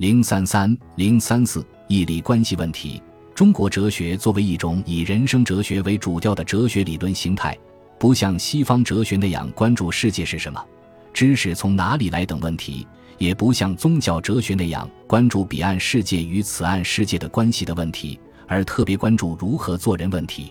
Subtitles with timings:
[0.00, 3.02] 零三三零三四义理关系问题。
[3.34, 7.54] 中国哲学作为一种以人生哲学为主调的哲学理论形态，
[7.98, 10.64] 不像西方哲学那样关注世界是什么、
[11.12, 20.50] 知识从哪里来等问题，也不像宗教哲学那样关注彼岸世界与此岸世界的关系的问题，而特别关注如何做人问题。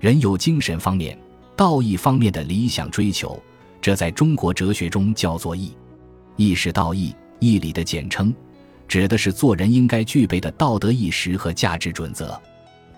[0.00, 1.14] 人有精神方面、
[1.54, 3.38] 道义方面的理想追求，
[3.82, 5.74] 这在中国哲学中叫做义。
[6.36, 8.34] 义是道义、义理的简称。
[8.88, 12.40] 指的是做人应该具备的道德意识和价值准则。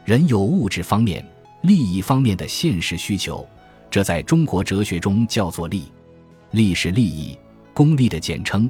[0.05, 1.23] 人有物质方面、
[1.63, 3.47] 利益方面的现实需求，
[3.91, 5.85] 这在中国哲学中叫做利。
[6.53, 7.37] 利是利益、
[7.75, 8.69] 功利的简称，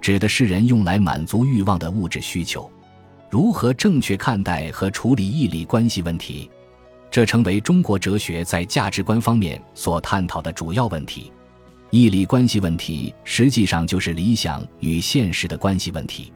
[0.00, 2.70] 指的是人用来满足欲望的物质需求。
[3.28, 6.50] 如何正确看待和处理义利关系问题，
[7.10, 11.32] 这成为中国哲学在价值观方面所探讨的主要问题。
[11.90, 16.32] 义利关系问题实际上就是理想与现实的关系问题。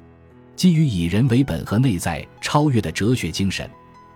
[0.57, 3.69] 基于以人为本和内在超越的哲学精神，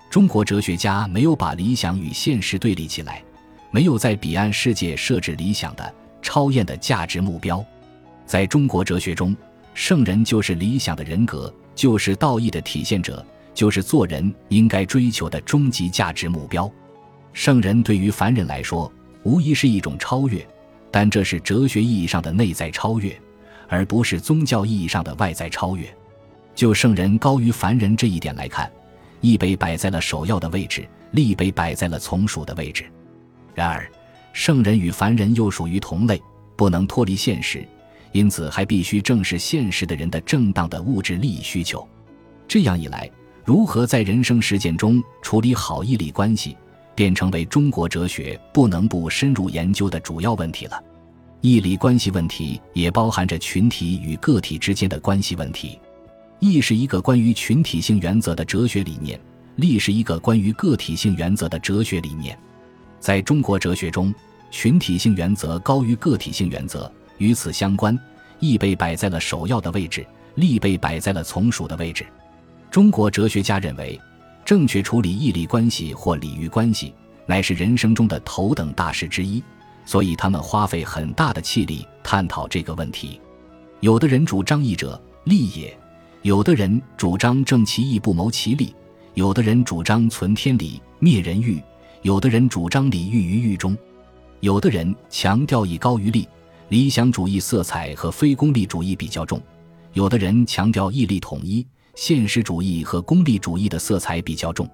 [0.08, 3.22] 中国哲学家没有把理想与现实对立起来，
[3.70, 7.64] 没有在彼岸世界设置理想的、超验的价值目标。
[8.24, 9.36] 在中国哲学中，
[9.74, 16.70] 圣人就是理想的人格，就是道义的体现者，就是做人应该追求的终极价值目标。
[17.32, 18.90] 圣人对于凡人来说，
[19.24, 20.46] 无疑是一种超越，
[20.90, 23.18] 但这是哲学意义上的内在超越，
[23.68, 25.86] 而不是宗教意义上的外在超越。
[26.58, 28.68] 就圣人高于凡人这一点来看，
[29.20, 32.84] 义被摆在了首要的位置，利被摆在了从属的位置。
[33.54, 33.88] 然而，
[34.32, 36.20] 圣人与凡人又属于同类，
[36.56, 37.64] 不能脱离现实，
[38.10, 41.86] 因此还必须正视现实的人的正当的物质利益需求。
[42.48, 43.08] 这样一来，
[43.44, 46.56] 如何在人生实践中处理好义利关系，
[46.96, 50.82] 便成为中国哲学不能不深入研究的主要问题了。
[51.40, 55.78] 义理关系问题也包含着群体与个体之间的关系问题。
[56.40, 59.18] 义是一个关于群体性原则的哲学理念，
[59.56, 62.38] 利是一个关于个体性原则的哲学理念。
[63.00, 64.14] 在中国哲学中，
[64.50, 67.98] 群体性原则高于个体性原则，与此相关，
[68.38, 72.06] 义被摆在了首要的位置，利被摆在了从属的位置。
[72.70, 74.00] 中国哲学家认为，
[74.44, 76.94] 正确处理义利关系或礼遇关系，
[77.26, 79.42] 乃是人生中的头等大事之一，
[79.84, 83.20] 所以他们花费很大的气力探讨这个问题。
[83.80, 85.76] 有的人主张义者，利也。
[86.28, 88.74] 有的人主张正其义不谋其利，
[89.14, 91.58] 有的人主张存天理灭人欲，
[92.02, 93.74] 有的人主张礼欲于狱中，
[94.40, 96.28] 有的人强调义高于利，
[96.68, 99.40] 理想主义色彩和非功利主义比较重，
[99.94, 104.68] 有的人强调义利统一，现实主义和功利主义的色彩比较重。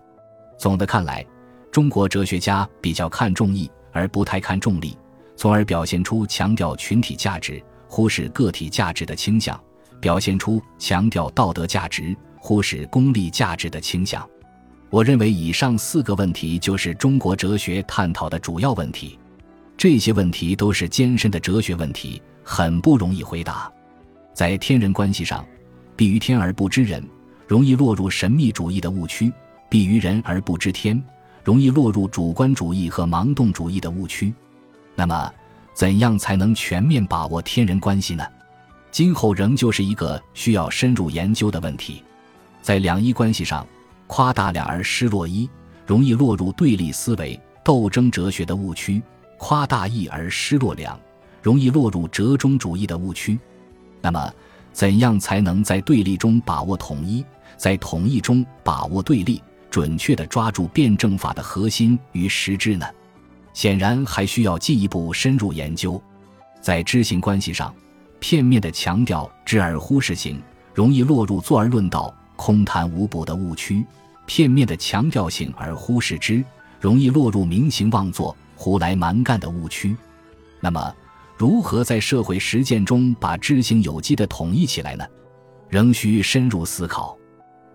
[0.59, 1.25] 总的看来，
[1.71, 4.99] 中国哲学家比较看重义而不太看重利，
[5.37, 9.57] 从而表现出强调群体价值、忽视个体价值的倾向。
[10.05, 14.23] 表现出强调道德价值、忽视功利价值的倾向。
[14.91, 19.19] 我认为以上四个问题就是中国哲学探讨的主要问题。
[19.79, 23.73] 这些问题都是艰深的哲学问题，很不容易回答。
[24.35, 25.43] 在天人关系上，
[25.97, 27.03] 必于天而不知人，
[27.49, 29.33] 容易落入神秘主义的误区；
[29.71, 31.03] 必于人而不知天，
[31.43, 34.35] 容易落入主观主义和盲动主义的误区。
[34.95, 35.33] 那么，
[35.73, 38.23] 怎样才能全面把握天人关系呢？
[38.95, 42.01] 今后仍旧是一个需要深入研究的问题，
[42.63, 43.67] 在两一关系上，
[44.07, 45.51] 夸大两而失落一，
[45.85, 49.03] 容易落入对立思维、斗争哲学的误区；
[49.37, 50.97] 夸大一而失落两，
[51.43, 53.37] 容易落入折中主义的误区。
[54.01, 54.33] 那么，
[54.73, 57.27] 怎样才能在对立中把握统一，
[57.57, 62.87] 在统一中把握对立，准确地抓住辩证法的核心与实质呢？
[63.55, 66.01] 显然还需要进一步深入研究，
[66.61, 67.75] 在知行关系上。
[68.27, 70.41] 片面的强调知而忽视行，
[70.73, 73.85] 容易落入坐而论道、空谈无补的误区；
[74.25, 76.43] 片面的强调行而忽视知，
[76.81, 79.95] 容易落入明行妄作、胡来蛮干的误区。
[80.59, 80.95] 那么，
[81.37, 85.05] 如何在社会实践中把知行有机的统一起来呢？
[85.69, 87.15] 仍需深入思考。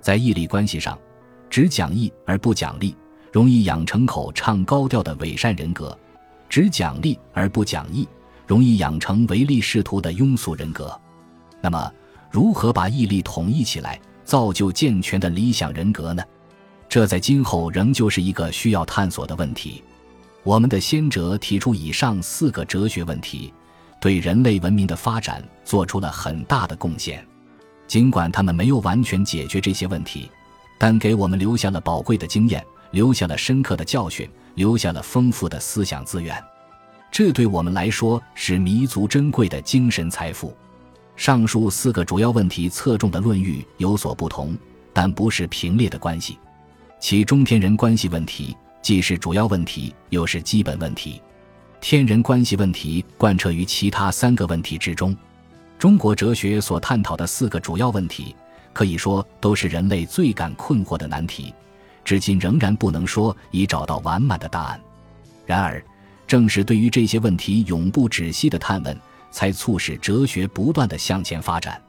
[0.02, 0.98] 在义利关系上，
[1.48, 2.95] 只讲义而不讲利，
[3.31, 5.95] 容易养成口唱高调的伪善人格；
[6.50, 8.07] 只讲利而不讲义。
[8.50, 11.00] 容易养成唯利是图的庸俗人格，
[11.62, 11.94] 那么
[12.31, 16.24] 如何把毅力统一起来，造就健全的理想人格呢？
[16.90, 19.84] 这在今后仍旧是一个需要探索的问题。
[20.42, 23.54] 我们的先哲提出以上四个哲学问题，
[24.01, 27.24] 对人类文明的发展做出了很大的贡献。
[27.86, 30.28] 尽管他们没有完全解决这些问题，
[30.80, 36.36] 但给我们留下了宝贵的经验，留下了深刻的教训，留下了丰富的思想资源。
[37.11, 40.56] 这对我们来说是弥足珍贵的精神财富。
[41.15, 44.57] 上述四个主要问题侧重的论域有所不同，
[44.94, 46.38] 但不是平列的关系。
[47.00, 51.21] 其中天人关系问题既是主要问题，又是基本问题。
[51.81, 55.15] 天人关系问题贯彻于其他三个问题之中。
[55.77, 58.35] 中国哲学所探讨的四个主要问题，
[58.73, 61.53] 可以说都是人类最感困惑的难题，
[62.03, 64.79] 至今仍然不能说已找到完满的答案。
[65.45, 65.83] 然而，
[66.30, 68.98] 正是对于这些问题永不止息的探问。
[69.31, 71.81] 才促使哲学不断的向前发展。